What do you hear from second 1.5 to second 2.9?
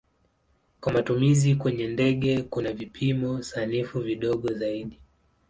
kwenye ndege kuna